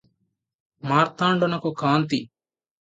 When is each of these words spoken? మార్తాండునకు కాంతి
మార్తాండునకు 0.83 1.71
కాంతి 1.73 2.21